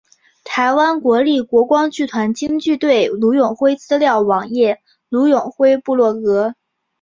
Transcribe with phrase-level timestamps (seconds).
[0.43, 6.55] 台湾国立国光剧团京剧队吕永辉资料网页吕永辉部落格